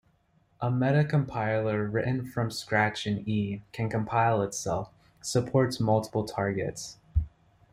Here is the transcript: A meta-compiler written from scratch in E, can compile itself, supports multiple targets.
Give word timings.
A 0.59 0.71
meta-compiler 0.71 1.85
written 1.87 2.25
from 2.25 2.49
scratch 2.49 3.05
in 3.05 3.19
E, 3.29 3.61
can 3.71 3.87
compile 3.87 4.41
itself, 4.41 4.89
supports 5.21 5.79
multiple 5.79 6.25
targets. 6.25 6.97